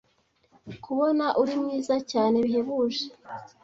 [0.83, 3.05] kubona uri mwiza cyane bihebuje